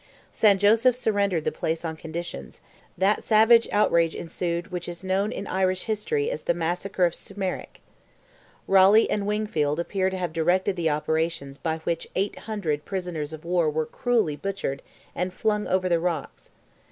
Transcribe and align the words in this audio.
San 0.31 0.57
Joseph 0.57 0.95
surrendered 0.95 1.43
the 1.43 1.51
place 1.51 1.85
on 1.85 1.95
conditions; 1.95 2.59
that 2.97 3.23
savage 3.23 3.67
outrage 3.71 4.15
ensued, 4.15 4.71
which 4.71 4.87
is 4.89 5.03
known 5.03 5.31
in 5.31 5.45
Irish 5.45 5.83
history 5.83 6.31
as 6.31 6.41
"the 6.41 6.55
massacre 6.55 7.05
of 7.05 7.13
Smerwick." 7.13 7.81
Raleigh 8.65 9.07
and 9.11 9.27
Wingfield 9.27 9.79
appear 9.79 10.09
to 10.09 10.17
have 10.17 10.33
directed 10.33 10.75
the 10.75 10.89
operations 10.89 11.59
by 11.59 11.77
which 11.83 12.07
800 12.15 12.83
prisoners 12.83 13.31
of 13.31 13.45
war 13.45 13.69
were 13.69 13.85
cruelly 13.85 14.35
butchered 14.35 14.81
and 15.13 15.31
flung 15.31 15.67
over 15.67 15.87
the 15.87 15.99
rocks. 15.99 16.49